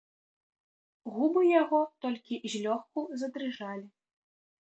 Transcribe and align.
Губы 1.17 1.43
яго 1.61 1.81
толькі 2.07 2.41
злёгку 2.53 3.01
задрыжалі. 3.25 3.85